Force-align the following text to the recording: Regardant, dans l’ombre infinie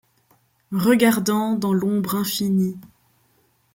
Regardant, 0.75 1.53
dans 1.53 1.73
l’ombre 1.73 2.15
infinie 2.15 2.75